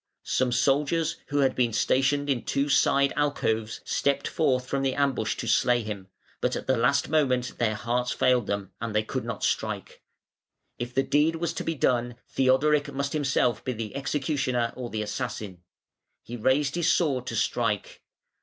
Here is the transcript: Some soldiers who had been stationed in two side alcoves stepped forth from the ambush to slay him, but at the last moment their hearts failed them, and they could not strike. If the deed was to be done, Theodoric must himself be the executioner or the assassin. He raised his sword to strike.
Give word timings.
Some 0.23 0.51
soldiers 0.51 1.17
who 1.27 1.41
had 1.41 1.53
been 1.53 1.73
stationed 1.73 2.27
in 2.27 2.41
two 2.43 2.69
side 2.69 3.13
alcoves 3.15 3.81
stepped 3.85 4.27
forth 4.27 4.65
from 4.65 4.81
the 4.81 4.95
ambush 4.95 5.35
to 5.35 5.47
slay 5.47 5.83
him, 5.83 6.07
but 6.39 6.55
at 6.55 6.65
the 6.65 6.75
last 6.75 7.07
moment 7.07 7.59
their 7.59 7.75
hearts 7.75 8.11
failed 8.11 8.47
them, 8.47 8.71
and 8.81 8.95
they 8.95 9.03
could 9.03 9.23
not 9.23 9.43
strike. 9.43 10.01
If 10.79 10.95
the 10.95 11.03
deed 11.03 11.35
was 11.35 11.53
to 11.53 11.63
be 11.63 11.75
done, 11.75 12.15
Theodoric 12.27 12.91
must 12.91 13.13
himself 13.13 13.63
be 13.63 13.73
the 13.73 13.95
executioner 13.95 14.73
or 14.75 14.89
the 14.89 15.03
assassin. 15.03 15.61
He 16.23 16.35
raised 16.35 16.73
his 16.73 16.91
sword 16.91 17.27
to 17.27 17.35
strike. 17.35 18.01